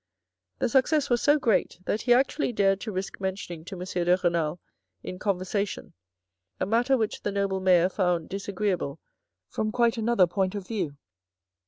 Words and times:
The 0.57 0.67
success 0.67 1.11
was 1.11 1.21
so 1.21 1.37
great 1.37 1.79
that 1.85 2.01
he 2.01 2.11
actually 2.15 2.51
dared 2.53 2.81
to 2.81 2.91
risk 2.91 3.21
mentioning 3.21 3.63
to 3.65 3.79
M. 3.79 3.85
de 3.85 4.17
Renal 4.23 4.59
in 5.03 5.19
conversation, 5.19 5.93
a 6.59 6.65
matter 6.65 6.97
which 6.97 7.21
the 7.21 7.31
noble 7.31 7.59
mayor 7.59 7.87
found 7.87 8.27
disagreeable 8.27 8.99
from 9.47 9.71
quite 9.71 9.97
another 9.99 10.25
point 10.25 10.55
of 10.55 10.65
view. 10.65 10.97